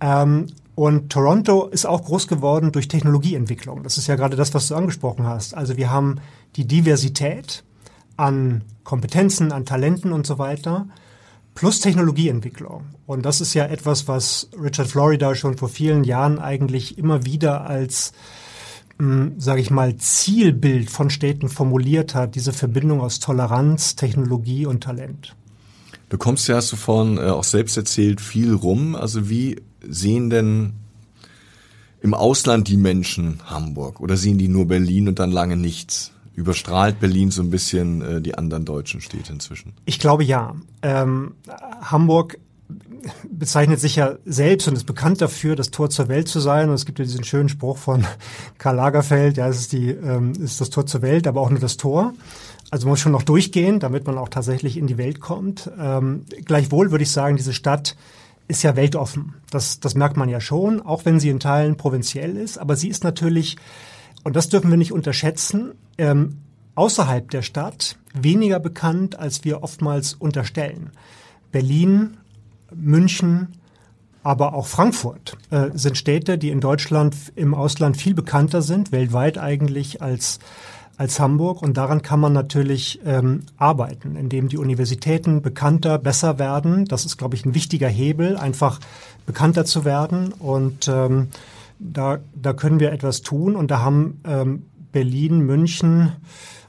[0.00, 3.84] Ähm, und Toronto ist auch groß geworden durch Technologieentwicklung.
[3.84, 5.54] Das ist ja gerade das, was du angesprochen hast.
[5.54, 6.16] Also wir haben
[6.56, 7.62] die Diversität
[8.16, 10.88] an Kompetenzen, an Talenten und so weiter,
[11.54, 12.82] plus Technologieentwicklung.
[13.06, 17.64] Und das ist ja etwas, was Richard Florida schon vor vielen Jahren eigentlich immer wieder
[17.66, 18.12] als
[19.38, 25.34] sage ich mal, Zielbild von Städten formuliert hat, diese Verbindung aus Toleranz, Technologie und Talent.
[26.10, 28.96] Du kommst ja, hast du vorhin äh, auch selbst erzählt, viel rum.
[28.96, 30.72] Also wie sehen denn
[32.00, 36.12] im Ausland die Menschen Hamburg oder sehen die nur Berlin und dann lange nichts?
[36.34, 39.72] Überstrahlt Berlin so ein bisschen äh, die anderen deutschen Städte inzwischen?
[39.84, 40.54] Ich glaube ja.
[40.82, 41.34] Ähm,
[41.80, 42.38] Hamburg
[43.28, 46.68] bezeichnet sich ja selbst und ist bekannt dafür, das Tor zur Welt zu sein.
[46.68, 48.06] Und es gibt ja diesen schönen Spruch von
[48.58, 51.60] Karl Lagerfeld, ja, es ist, die, ähm, ist das Tor zur Welt, aber auch nur
[51.60, 52.14] das Tor.
[52.70, 55.70] Also man muss schon noch durchgehen, damit man auch tatsächlich in die Welt kommt.
[55.78, 57.96] Ähm, gleichwohl würde ich sagen, diese Stadt
[58.46, 59.34] ist ja weltoffen.
[59.50, 62.58] Das, das merkt man ja schon, auch wenn sie in Teilen provinziell ist.
[62.58, 63.56] Aber sie ist natürlich,
[64.24, 66.38] und das dürfen wir nicht unterschätzen, ähm,
[66.74, 70.90] außerhalb der Stadt weniger bekannt, als wir oftmals unterstellen.
[71.52, 72.16] Berlin
[72.74, 73.48] München,
[74.22, 79.38] aber auch Frankfurt äh, sind Städte, die in Deutschland im Ausland viel bekannter sind, weltweit
[79.38, 80.38] eigentlich als
[81.00, 86.84] als Hamburg und daran kann man natürlich ähm, arbeiten, indem die Universitäten bekannter, besser werden.
[86.84, 88.80] Das ist, glaube ich, ein wichtiger Hebel, einfach
[89.24, 91.28] bekannter zu werden und ähm,
[91.78, 96.12] da, da können wir etwas tun und da haben ähm, Berlin, München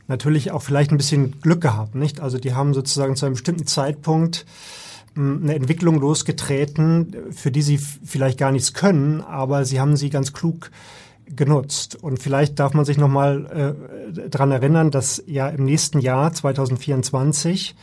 [0.07, 2.21] natürlich auch vielleicht ein bisschen Glück gehabt, nicht?
[2.21, 4.45] Also die haben sozusagen zu einem bestimmten Zeitpunkt
[5.15, 10.33] eine Entwicklung losgetreten, für die sie vielleicht gar nichts können, aber sie haben sie ganz
[10.33, 10.71] klug
[11.35, 11.95] genutzt.
[11.95, 13.75] Und vielleicht darf man sich nochmal
[14.15, 17.75] äh, dran erinnern, dass ja im nächsten Jahr 2024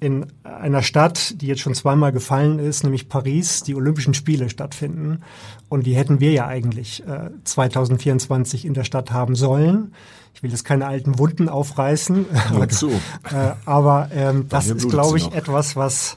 [0.00, 5.22] in einer Stadt, die jetzt schon zweimal gefallen ist, nämlich Paris, die Olympischen Spiele stattfinden.
[5.68, 9.92] Und die hätten wir ja eigentlich äh, 2024 in der Stadt haben sollen.
[10.34, 12.26] Ich will jetzt keine alten Wunden aufreißen.
[12.68, 12.90] Zu.
[13.32, 16.16] äh, aber ähm, das ist, glaube ich, etwas, was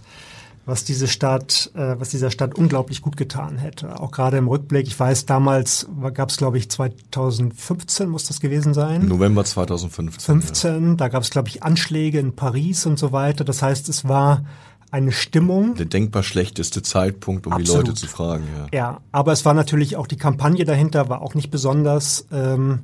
[0.66, 4.00] was diese Stadt, äh, was dieser Stadt unglaublich gut getan hätte.
[4.00, 4.88] Auch gerade im Rückblick.
[4.88, 9.08] Ich weiß, damals gab es, glaube ich, 2015 muss das gewesen sein.
[9.08, 10.42] November 2015.
[10.42, 10.90] 15.
[10.90, 10.96] Ja.
[10.96, 13.44] Da gab es, glaube ich, Anschläge in Paris und so weiter.
[13.44, 14.44] Das heißt, es war
[14.92, 15.76] eine Stimmung.
[15.76, 17.84] Der denkbar schlechteste Zeitpunkt, um Absolut.
[17.84, 18.44] die Leute zu fragen.
[18.72, 18.78] Ja.
[18.78, 22.28] ja, aber es war natürlich auch die Kampagne dahinter, war auch nicht besonders.
[22.32, 22.82] Ähm,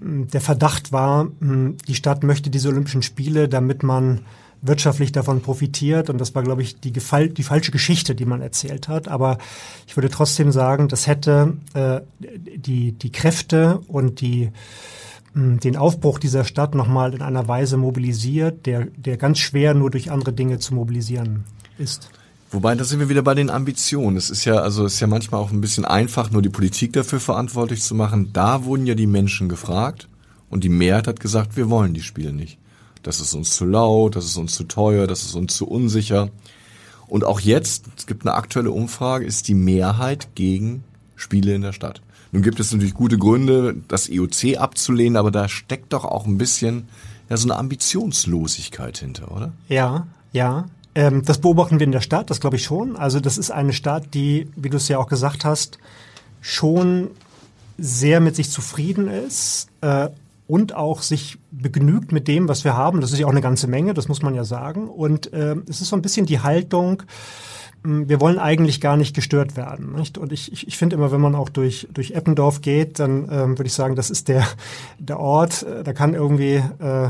[0.00, 4.22] der Verdacht war, hm, die Stadt möchte diese Olympischen Spiele, damit man
[4.62, 6.08] wirtschaftlich davon profitiert.
[6.08, 9.08] Und das war, glaube ich, die, Gefall die falsche Geschichte, die man erzählt hat.
[9.08, 9.38] Aber
[9.86, 14.50] ich würde trotzdem sagen, das hätte äh, die, die Kräfte und die
[15.34, 19.90] hm, den Aufbruch dieser Stadt nochmal in einer Weise mobilisiert, der, der ganz schwer nur
[19.90, 21.44] durch andere Dinge zu mobilisieren
[21.78, 22.08] ist.
[22.52, 24.16] Wobei, da sind wir wieder bei den Ambitionen.
[24.16, 26.92] Es ist ja, also, es ist ja manchmal auch ein bisschen einfach, nur die Politik
[26.92, 28.30] dafür verantwortlich zu machen.
[28.34, 30.06] Da wurden ja die Menschen gefragt
[30.50, 32.58] und die Mehrheit hat gesagt, wir wollen die Spiele nicht
[33.02, 36.30] das ist uns zu laut, das ist uns zu teuer, das ist uns zu unsicher.
[37.08, 40.84] Und auch jetzt, es gibt eine aktuelle Umfrage, ist die Mehrheit gegen
[41.16, 42.00] Spiele in der Stadt.
[42.32, 46.38] Nun gibt es natürlich gute Gründe, das EOC abzulehnen, aber da steckt doch auch ein
[46.38, 46.88] bisschen
[47.28, 49.52] ja, so eine Ambitionslosigkeit hinter, oder?
[49.68, 50.66] Ja, ja.
[50.94, 52.96] Ähm, das beobachten wir in der Stadt, das glaube ich schon.
[52.96, 55.78] Also das ist eine Stadt, die, wie du es ja auch gesagt hast,
[56.40, 57.10] schon
[57.78, 60.08] sehr mit sich zufrieden ist äh,
[60.52, 63.00] und auch sich begnügt mit dem, was wir haben.
[63.00, 64.86] Das ist ja auch eine ganze Menge, das muss man ja sagen.
[64.86, 67.04] Und äh, es ist so ein bisschen die Haltung,
[67.82, 69.94] hm, wir wollen eigentlich gar nicht gestört werden.
[69.94, 70.18] Nicht?
[70.18, 73.58] Und ich, ich, ich finde immer, wenn man auch durch, durch Eppendorf geht, dann ähm,
[73.58, 74.46] würde ich sagen, das ist der,
[74.98, 77.08] der Ort, äh, da kann irgendwie äh,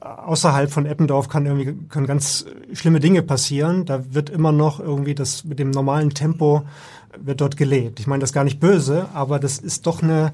[0.00, 3.84] außerhalb von Eppendorf kann irgendwie können ganz schlimme Dinge passieren.
[3.84, 6.64] Da wird immer noch irgendwie das mit dem normalen Tempo
[7.18, 8.00] wird dort gelebt.
[8.00, 10.32] Ich meine das gar nicht böse, aber das ist doch eine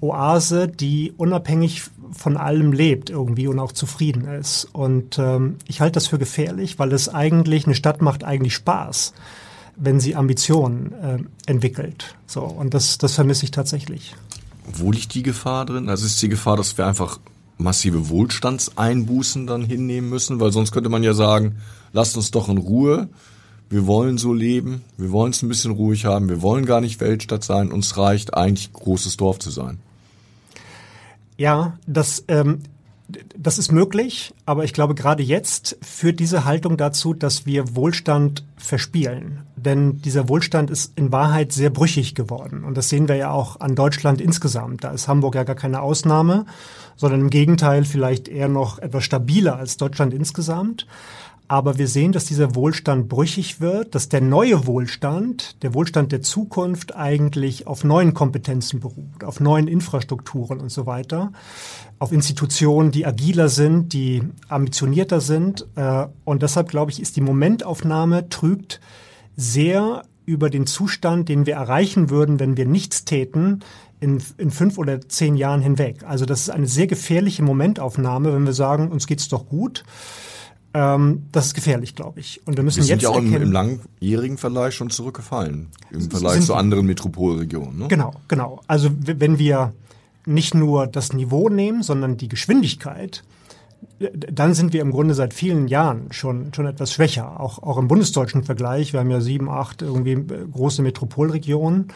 [0.00, 4.68] Oase, die unabhängig von allem lebt irgendwie und auch zufrieden ist.
[4.72, 9.14] Und ähm, ich halte das für gefährlich, weil es eigentlich, eine Stadt macht eigentlich Spaß,
[9.76, 11.18] wenn sie Ambitionen äh,
[11.50, 12.14] entwickelt.
[12.26, 14.14] So, und das, das vermisse ich tatsächlich.
[14.72, 15.88] Wo liegt die Gefahr drin?
[15.88, 17.18] Also ist die Gefahr, dass wir einfach
[17.60, 20.40] massive Wohlstandseinbußen dann hinnehmen müssen?
[20.40, 21.56] Weil sonst könnte man ja sagen,
[21.92, 23.08] lasst uns doch in Ruhe.
[23.68, 27.00] Wir wollen so leben, wir wollen es ein bisschen ruhig haben, wir wollen gar nicht
[27.00, 29.78] Weltstadt sein, uns reicht eigentlich großes Dorf zu sein.
[31.36, 32.62] Ja, das, ähm,
[33.36, 38.44] das ist möglich, aber ich glaube, gerade jetzt führt diese Haltung dazu, dass wir Wohlstand
[38.56, 39.42] verspielen.
[39.56, 42.64] Denn dieser Wohlstand ist in Wahrheit sehr brüchig geworden.
[42.64, 44.84] Und das sehen wir ja auch an Deutschland insgesamt.
[44.84, 46.46] Da ist Hamburg ja gar keine Ausnahme,
[47.00, 50.86] sondern im Gegenteil vielleicht eher noch etwas stabiler als Deutschland insgesamt.
[51.48, 56.20] Aber wir sehen, dass dieser Wohlstand brüchig wird, dass der neue Wohlstand, der Wohlstand der
[56.20, 61.32] Zukunft eigentlich auf neuen Kompetenzen beruht, auf neuen Infrastrukturen und so weiter,
[61.98, 65.66] auf Institutionen, die agiler sind, die ambitionierter sind.
[65.74, 68.78] Äh, und deshalb, glaube ich, ist die Momentaufnahme trügt
[69.36, 73.64] sehr über den Zustand, den wir erreichen würden, wenn wir nichts täten,
[74.00, 76.04] in, in fünf oder zehn Jahren hinweg.
[76.04, 79.84] Also das ist eine sehr gefährliche Momentaufnahme, wenn wir sagen, uns geht's doch gut.
[80.72, 82.40] Ähm, das ist gefährlich, glaube ich.
[82.46, 86.10] Und wir müssen wir sind jetzt ja auch im, im, langjährigen Vergleich schon zurückgefallen im
[86.10, 87.78] Vergleich zu anderen Metropolregionen.
[87.78, 87.88] Ne?
[87.88, 88.60] Genau, genau.
[88.66, 89.72] Also wenn wir
[90.26, 93.24] nicht nur das Niveau nehmen, sondern die Geschwindigkeit,
[93.98, 97.40] dann sind wir im Grunde seit vielen Jahren schon, schon etwas schwächer.
[97.40, 98.92] Auch, auch im bundesdeutschen Vergleich.
[98.92, 101.88] Wir haben ja sieben, acht irgendwie äh, große Metropolregionen.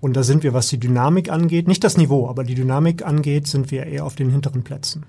[0.00, 3.46] Und da sind wir, was die Dynamik angeht, nicht das Niveau, aber die Dynamik angeht,
[3.46, 5.04] sind wir eher auf den hinteren Plätzen.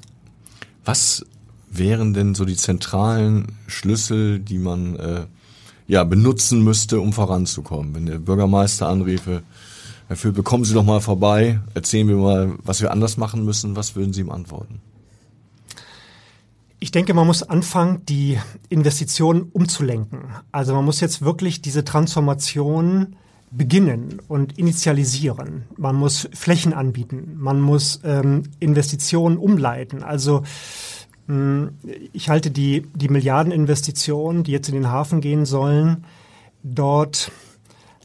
[0.85, 1.25] Was
[1.69, 5.25] wären denn so die zentralen Schlüssel, die man äh,
[5.87, 7.93] ja benutzen müsste, um voranzukommen?
[7.93, 9.43] Wenn der Bürgermeister anriefe,
[10.07, 13.75] Herr Philipp, kommen Sie doch mal vorbei, erzählen wir mal, was wir anders machen müssen,
[13.75, 14.79] was würden Sie ihm antworten?
[16.79, 18.37] Ich denke, man muss anfangen, die
[18.69, 20.19] Investitionen umzulenken.
[20.51, 23.15] Also man muss jetzt wirklich diese Transformation
[23.51, 25.63] beginnen und initialisieren.
[25.77, 27.35] Man muss Flächen anbieten.
[27.37, 30.03] Man muss ähm, Investitionen umleiten.
[30.03, 30.43] Also
[31.27, 31.71] hm,
[32.13, 36.05] ich halte die, die Milliardeninvestitionen, die jetzt in den Hafen gehen sollen,
[36.63, 37.31] dort,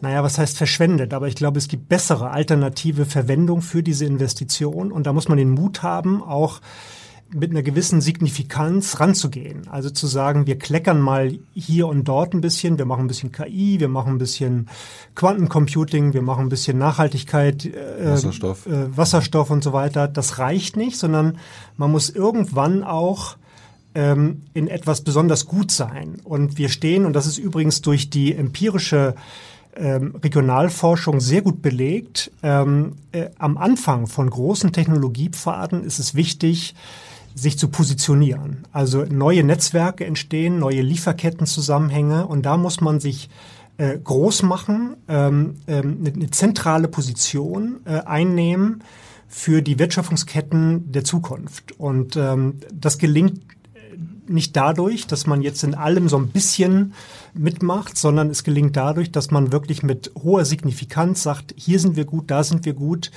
[0.01, 1.15] naja, was heißt verschwendet?
[1.15, 4.93] Aber ich glaube, es gibt bessere alternative Verwendung für diese Investition.
[4.93, 6.61] Und da muss man den Mut haben, auch
[7.35, 9.69] mit einer gewissen Signifikanz ranzugehen.
[9.69, 13.33] Also zu sagen, wir kleckern mal hier und dort ein bisschen, wir machen ein bisschen
[13.33, 14.69] KI, wir machen ein bisschen
[15.15, 18.67] Quantencomputing, wir machen ein bisschen Nachhaltigkeit, äh, Wasserstoff.
[18.67, 20.09] Äh, Wasserstoff und so weiter.
[20.09, 21.39] Das reicht nicht, sondern
[21.77, 23.37] man muss irgendwann auch
[23.95, 26.21] ähm, in etwas besonders gut sein.
[26.25, 29.15] Und wir stehen, und das ist übrigens durch die empirische
[29.75, 32.31] ähm, Regionalforschung sehr gut belegt.
[32.43, 36.75] Ähm, äh, am Anfang von großen Technologiepfaden ist es wichtig,
[37.35, 38.67] sich zu positionieren.
[38.73, 43.31] Also neue Netzwerke entstehen, neue Lieferkettenzusammenhänge und da muss man sich
[43.79, 48.85] äh, groß machen, ähm, ähm, eine zentrale Position äh, einnehmen
[49.29, 51.73] für die Wertschöpfungsketten der Zukunft.
[51.79, 53.41] Und ähm, das gelingt
[54.29, 56.95] nicht dadurch, dass man jetzt in allem so ein bisschen
[57.35, 62.05] mitmacht, sondern es gelingt dadurch, dass man wirklich mit hoher Signifikanz sagt, hier sind wir
[62.05, 63.11] gut, da sind wir gut,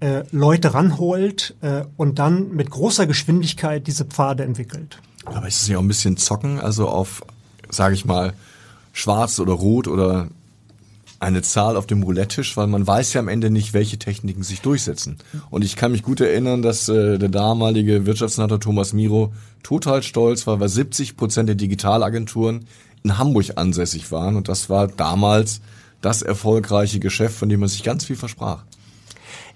[0.00, 5.00] äh, Leute ranholt äh, und dann mit großer Geschwindigkeit diese Pfade entwickelt.
[5.24, 7.22] Aber ist es ja auch ein bisschen zocken, also auf,
[7.68, 8.32] sage ich mal,
[8.92, 10.28] schwarz oder rot oder
[11.20, 14.60] eine Zahl auf dem Roulette-Tisch, weil man weiß ja am Ende nicht, welche Techniken sich
[14.60, 15.18] durchsetzen.
[15.50, 20.46] Und ich kann mich gut erinnern, dass äh, der damalige Wirtschaftssenator Thomas Miro total stolz
[20.46, 22.66] war, weil 70 Prozent der Digitalagenturen
[23.02, 24.36] in Hamburg ansässig waren.
[24.36, 25.60] Und das war damals
[26.00, 28.62] das erfolgreiche Geschäft, von dem man sich ganz viel versprach.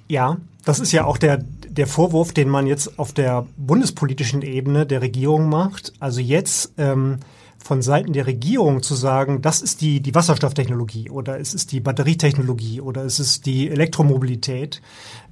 [0.09, 4.85] Ja, das ist ja auch der, der Vorwurf, den man jetzt auf der bundespolitischen Ebene
[4.85, 5.92] der Regierung macht.
[6.01, 7.18] Also jetzt ähm,
[7.62, 11.81] von Seiten der Regierung zu sagen, das ist die, die Wasserstofftechnologie oder es ist die
[11.81, 14.83] Batterietechnologie oder es ist die Elektromobilität,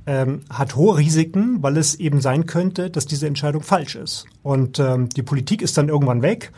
[0.06, 4.26] ähm, hat hohe Risiken, weil es eben sein könnte, dass diese Entscheidung falsch ist.
[4.42, 6.52] Und ähm, die Politik ist dann irgendwann weg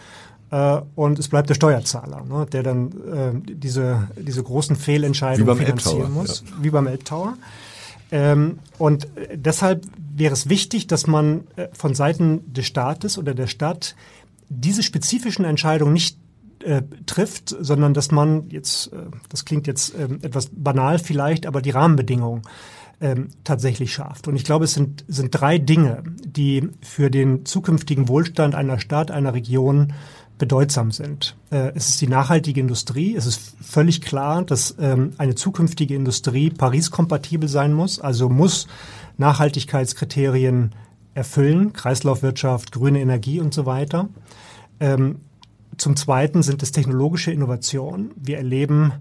[0.50, 2.92] äh, und es bleibt der Steuerzahler, ne, der dann
[3.46, 6.62] äh, diese, diese großen Fehlentscheidungen finanzieren muss, ja.
[6.62, 7.34] wie beim Elbtower.
[8.10, 13.46] Ähm, und deshalb wäre es wichtig, dass man äh, von Seiten des Staates oder der
[13.46, 13.96] Stadt
[14.60, 16.18] diese spezifischen Entscheidungen nicht
[16.60, 21.62] äh, trifft, sondern dass man jetzt, äh, das klingt jetzt äh, etwas banal vielleicht, aber
[21.62, 22.42] die Rahmenbedingungen
[23.00, 24.28] ähm, tatsächlich schafft.
[24.28, 29.10] Und ich glaube, es sind, sind drei Dinge, die für den zukünftigen Wohlstand einer Stadt,
[29.10, 29.92] einer Region
[30.38, 31.36] bedeutsam sind.
[31.50, 33.16] Äh, es ist die nachhaltige Industrie.
[33.16, 38.66] Es ist völlig klar, dass ähm, eine zukünftige Industrie Paris-kompatibel sein muss, also muss
[39.18, 40.72] Nachhaltigkeitskriterien
[41.14, 44.08] erfüllen, Kreislaufwirtschaft, grüne Energie und so weiter.
[44.80, 45.20] Ähm,
[45.76, 48.10] zum Zweiten sind es technologische Innovationen.
[48.16, 48.92] Wir erleben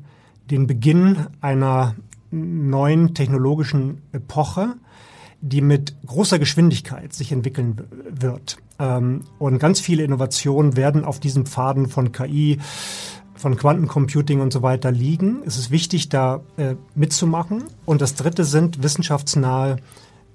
[0.49, 1.95] den Beginn einer
[2.31, 4.75] neuen technologischen Epoche,
[5.41, 8.57] die mit großer Geschwindigkeit sich entwickeln wird.
[8.79, 12.59] Ähm, und ganz viele Innovationen werden auf diesen Pfaden von KI,
[13.35, 15.41] von Quantencomputing und so weiter liegen.
[15.45, 17.63] Es ist wichtig, da äh, mitzumachen.
[17.85, 19.77] Und das Dritte sind wissenschaftsnahe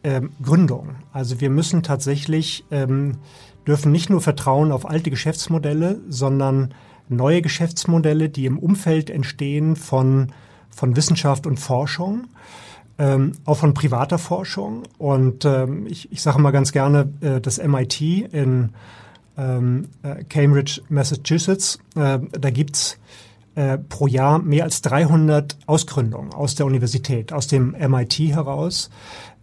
[0.07, 0.97] äh, Gründungen.
[1.12, 3.19] Also wir müssen tatsächlich, ähm,
[3.66, 6.73] dürfen nicht nur vertrauen auf alte Geschäftsmodelle, sondern
[7.09, 10.33] neue Geschäftsmodelle, die im Umfeld entstehen von,
[10.71, 12.29] von Wissenschaft und Forschung
[12.99, 14.85] ähm, auch von privater Forschung.
[14.99, 18.71] Und ähm, ich, ich sage mal ganz gerne, äh, das MIT in
[19.37, 21.79] ähm, äh, Cambridge, Massachusetts.
[21.95, 22.99] Äh, da gibt's
[23.55, 28.90] äh, pro Jahr mehr als 300 Ausgründungen aus der Universität, aus dem MIT heraus.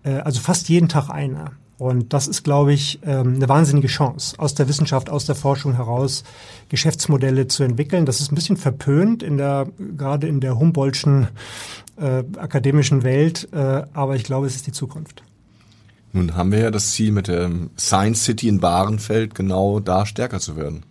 [0.03, 1.51] Äh, also fast jeden Tag eine.
[1.77, 5.75] Und das ist, glaube ich, ähm, eine wahnsinnige Chance, aus der Wissenschaft, aus der Forschung
[5.75, 6.23] heraus
[6.69, 8.05] Geschäftsmodelle zu entwickeln.
[8.05, 11.27] Das ist ein bisschen verpönt in der, gerade in der Humboldtschen
[11.97, 15.23] äh, akademischen Welt, äh, aber ich glaube, es ist die Zukunft.
[16.13, 20.39] Nun haben wir ja das Ziel mit der Science City in Bahrenfeld genau da stärker
[20.39, 20.85] zu werden.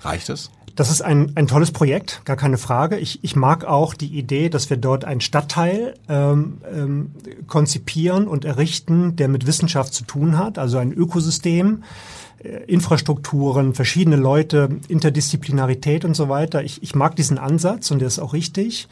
[0.00, 0.50] Reicht das?
[0.74, 2.98] Das ist ein, ein tolles Projekt, gar keine Frage.
[2.98, 7.12] Ich, ich mag auch die Idee, dass wir dort einen Stadtteil ähm, ähm,
[7.46, 11.84] konzipieren und errichten, der mit Wissenschaft zu tun hat, also ein Ökosystem,
[12.42, 16.64] äh, Infrastrukturen, verschiedene Leute, Interdisziplinarität und so weiter.
[16.64, 18.88] Ich, ich mag diesen Ansatz und der ist auch richtig.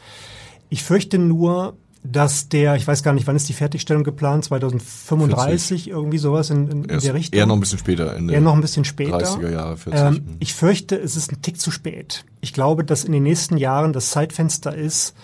[0.69, 5.83] Ich fürchte nur, dass der, ich weiß gar nicht, wann ist die Fertigstellung geplant, 2035,
[5.83, 5.89] 40.
[5.89, 7.39] irgendwie sowas in, in, in der Richtung.
[7.39, 8.15] Eher noch ein bisschen später.
[8.15, 9.17] In eher noch ein bisschen später.
[9.17, 10.01] 30er Jahre, 40.
[10.01, 12.25] Ähm, ich fürchte, es ist ein Tick zu spät.
[12.41, 15.15] Ich glaube, dass in den nächsten Jahren das Zeitfenster ist,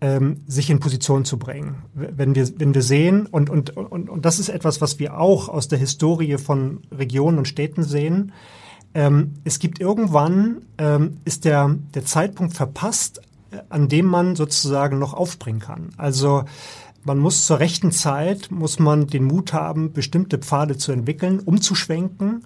[0.00, 1.82] ähm, sich in Position zu bringen.
[1.94, 5.48] Wenn wir, wenn wir sehen, und, und, und, und das ist etwas, was wir auch
[5.48, 8.32] aus der Historie von Regionen und Städten sehen,
[8.94, 13.20] ähm, es gibt irgendwann, ähm, ist der, der Zeitpunkt verpasst,
[13.68, 15.90] an dem man sozusagen noch aufspringen kann.
[15.96, 16.44] Also
[17.04, 22.44] man muss zur rechten Zeit, muss man den Mut haben, bestimmte Pfade zu entwickeln, umzuschwenken.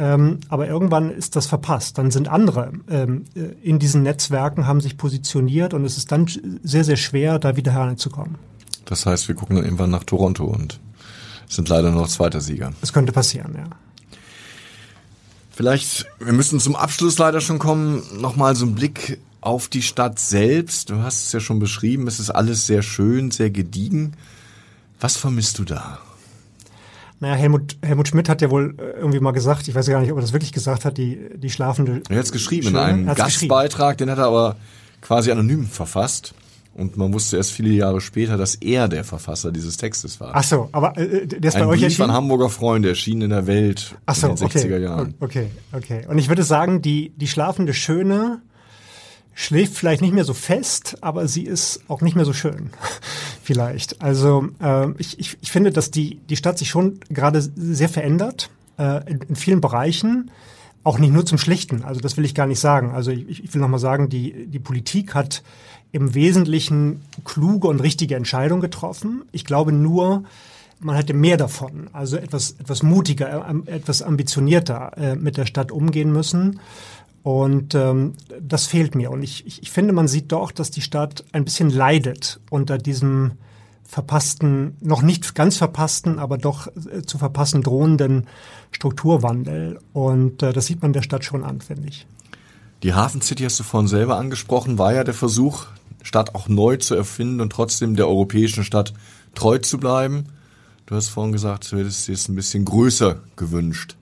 [0.00, 1.98] Ähm, aber irgendwann ist das verpasst.
[1.98, 3.24] Dann sind andere ähm,
[3.62, 6.28] in diesen Netzwerken, haben sich positioniert und es ist dann
[6.62, 8.36] sehr, sehr schwer, da wieder heranzukommen.
[8.84, 10.78] Das heißt, wir gucken dann irgendwann nach Toronto und
[11.48, 12.72] sind leider noch zweiter Sieger.
[12.80, 13.64] Es könnte passieren, ja.
[15.50, 20.18] Vielleicht, wir müssen zum Abschluss leider schon kommen, nochmal so einen Blick auf die Stadt
[20.18, 20.90] selbst.
[20.90, 24.14] Du hast es ja schon beschrieben, es ist alles sehr schön, sehr gediegen.
[25.00, 25.98] Was vermisst du da?
[27.20, 30.12] Naja, Helmut, Helmut Schmidt hat ja wohl äh, irgendwie mal gesagt, ich weiß gar nicht,
[30.12, 32.02] ob er das wirklich gesagt hat, die, die schlafende.
[32.08, 32.78] Er hat es geschrieben Schöne.
[32.78, 34.56] in einem Gastbeitrag, den hat er aber
[35.00, 36.34] quasi anonym verfasst.
[36.74, 40.30] Und man wusste erst viele Jahre später, dass er der Verfasser dieses Textes war.
[40.32, 42.10] Ach so, aber äh, der ist Ein bei euch Brief erschienen?
[42.10, 45.14] an Hamburger Freunde erschienen in der Welt Ach so, in den 60er okay, Jahren.
[45.18, 46.06] Okay, okay.
[46.08, 48.42] Und ich würde sagen, die, die schlafende Schöne
[49.38, 52.70] schläft vielleicht nicht mehr so fest, aber sie ist auch nicht mehr so schön,
[53.42, 54.02] vielleicht.
[54.02, 58.50] Also äh, ich, ich, ich finde, dass die, die Stadt sich schon gerade sehr verändert
[58.78, 60.32] äh, in, in vielen Bereichen.
[60.82, 62.90] Auch nicht nur zum Schlichten, also das will ich gar nicht sagen.
[62.90, 65.44] Also ich, ich will nochmal sagen, die, die Politik hat
[65.92, 69.22] im Wesentlichen kluge und richtige Entscheidungen getroffen.
[69.30, 70.24] Ich glaube nur,
[70.80, 75.70] man hätte mehr davon, also etwas, etwas mutiger, äh, etwas ambitionierter äh, mit der Stadt
[75.70, 76.58] umgehen müssen.
[77.22, 79.10] Und ähm, das fehlt mir.
[79.10, 82.78] Und ich, ich, ich finde, man sieht doch, dass die Stadt ein bisschen leidet unter
[82.78, 83.32] diesem
[83.84, 88.26] verpassten, noch nicht ganz verpassten, aber doch äh, zu verpassen drohenden
[88.70, 89.80] Strukturwandel.
[89.92, 92.06] Und äh, das sieht man der Stadt schon an, finde ich.
[92.82, 95.66] Die Hafen City hast du vorhin selber angesprochen, war ja der Versuch,
[96.02, 98.92] Stadt auch neu zu erfinden und trotzdem der europäischen Stadt
[99.34, 100.26] treu zu bleiben.
[100.86, 103.96] Du hast vorhin gesagt, du hättest dir es ein bisschen größer gewünscht.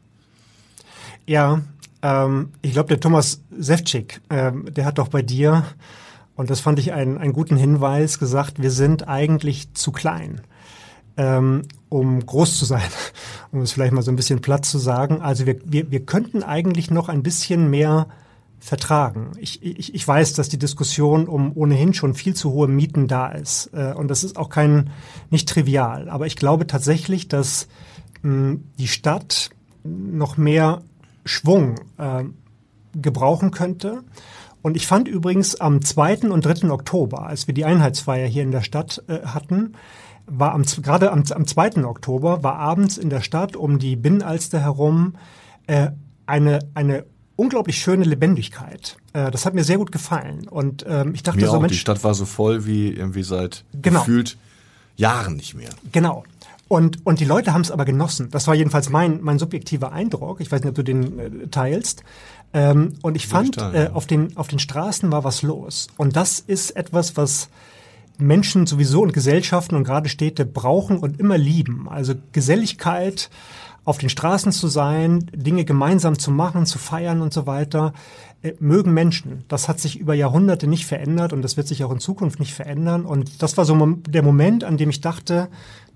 [1.27, 1.63] Ja,
[2.03, 5.65] ähm, ich glaube, der Thomas Sefcik, ähm, der hat doch bei dir,
[6.35, 10.43] und das fand ich einen, einen guten Hinweis, gesagt, wir sind eigentlich zu klein,
[11.17, 12.83] ähm, um groß zu sein,
[13.53, 15.23] um es vielleicht mal so ein bisschen platt zu sagen.
[15.23, 18.07] Also wir, wir, wir könnten eigentlich noch ein bisschen mehr
[18.59, 19.33] vertragen.
[19.39, 23.29] Ich, ich, ich weiß, dass die Diskussion um ohnehin schon viel zu hohe Mieten da
[23.29, 23.71] ist.
[23.73, 24.91] Äh, und das ist auch kein,
[25.31, 26.09] nicht trivial.
[26.09, 27.69] Aber ich glaube tatsächlich, dass
[28.23, 29.51] mh, die Stadt
[29.85, 30.83] noch mehr
[31.27, 32.25] Schwung äh,
[32.95, 34.03] gebrauchen könnte.
[34.63, 36.31] Und ich fand übrigens am 2.
[36.31, 36.71] und 3.
[36.71, 39.75] Oktober, als wir die Einheitsfeier hier in der Stadt äh, hatten,
[40.27, 41.85] war am, gerade am, am 2.
[41.85, 45.15] Oktober war abends in der Stadt um die Binnenalster herum
[45.69, 45.91] äh,
[46.27, 47.05] eine, eine
[47.37, 48.97] unglaublich schöne Lebendigkeit.
[49.13, 50.49] Äh, das hat mir sehr gut gefallen.
[50.49, 53.23] Und ähm, ich dachte mir so, auch, Mensch, die Stadt war so voll wie irgendwie
[53.23, 54.01] seit Genau.
[54.01, 54.37] gefühlt
[54.97, 55.71] Jahren nicht mehr.
[55.93, 56.25] Genau.
[56.69, 58.29] Und, und die Leute haben es aber genossen.
[58.31, 60.41] Das war jedenfalls mein, mein subjektiver Eindruck.
[60.41, 62.03] Ich weiß nicht, ob du den äh, teilst.
[62.53, 65.89] Ähm, und ich fand, äh, auf, den, auf den Straßen war was los.
[65.97, 67.49] Und das ist etwas, was
[68.19, 71.89] Menschen sowieso und Gesellschaften und gerade Städte brauchen und immer lieben.
[71.89, 73.31] Also Geselligkeit,
[73.85, 77.93] auf den Straßen zu sein, Dinge gemeinsam zu machen, zu feiern und so weiter,
[78.43, 79.45] äh, mögen Menschen.
[79.47, 82.53] Das hat sich über Jahrhunderte nicht verändert und das wird sich auch in Zukunft nicht
[82.53, 83.05] verändern.
[83.05, 83.77] Und das war so
[84.09, 85.49] der Moment, an dem ich dachte,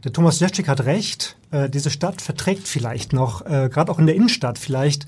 [0.04, 4.06] der Thomas Jeschik hat recht, äh, diese Stadt verträgt vielleicht noch, äh, gerade auch in
[4.06, 5.06] der Innenstadt vielleicht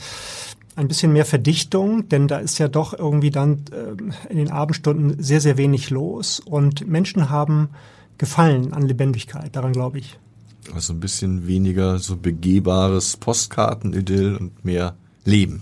[0.76, 5.22] ein bisschen mehr Verdichtung, denn da ist ja doch irgendwie dann äh, in den Abendstunden
[5.22, 7.70] sehr, sehr wenig los und Menschen haben
[8.18, 10.18] Gefallen an Lebendigkeit, daran glaube ich.
[10.74, 14.94] Also ein bisschen weniger so begehbares Postkartenidyll und mehr
[15.24, 15.60] leben.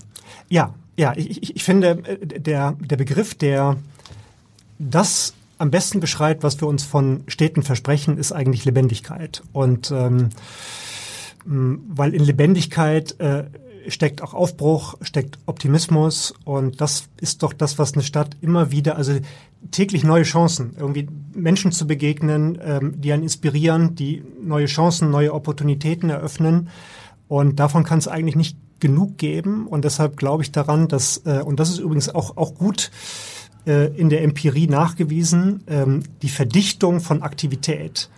[0.48, 3.76] Ja, ja, ich, ich finde, äh, der, der Begriff, der
[4.78, 9.42] das am besten beschreibt, was wir uns von Städten versprechen, ist eigentlich Lebendigkeit.
[9.52, 10.30] Und ähm,
[11.44, 13.44] weil in Lebendigkeit äh,
[13.86, 16.34] steckt auch Aufbruch, steckt Optimismus.
[16.44, 19.18] Und das ist doch das, was eine Stadt immer wieder, also
[19.70, 25.34] täglich neue Chancen, irgendwie Menschen zu begegnen, ähm, die einen inspirieren, die neue Chancen, neue
[25.34, 26.68] Opportunitäten eröffnen.
[27.28, 29.66] Und davon kann es eigentlich nicht genug geben.
[29.66, 32.90] Und deshalb glaube ich daran, dass äh, und das ist übrigens auch auch gut
[33.66, 38.08] in der Empirie nachgewiesen, ähm, die Verdichtung von Aktivität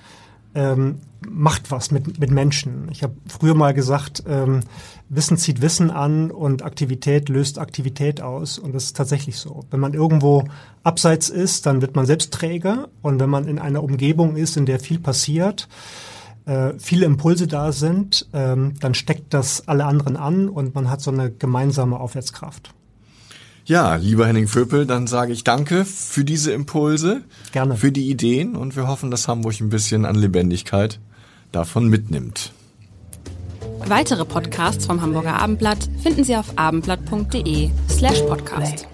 [0.54, 2.88] ähm, macht was mit, mit Menschen.
[2.90, 4.60] Ich habe früher mal gesagt, ähm,
[5.08, 8.58] Wissen zieht Wissen an und Aktivität löst Aktivität aus.
[8.58, 9.64] Und das ist tatsächlich so.
[9.70, 10.44] Wenn man irgendwo
[10.82, 12.88] abseits ist, dann wird man selbst träger.
[13.02, 15.68] Und wenn man in einer Umgebung ist, in der viel passiert,
[16.44, 21.10] äh, viele Impulse da sind, dann steckt das alle anderen an und man hat so
[21.10, 22.74] eine gemeinsame Aufwärtskraft.
[23.64, 27.76] Ja, lieber Henning Vöpel, dann sage ich danke für diese Impulse, Gerne.
[27.76, 30.98] für die Ideen und wir hoffen, dass Hamburg ein bisschen an Lebendigkeit
[31.52, 32.52] davon mitnimmt.
[33.86, 38.86] Weitere Podcasts vom Hamburger Abendblatt finden Sie auf abendblatt.de slash podcast.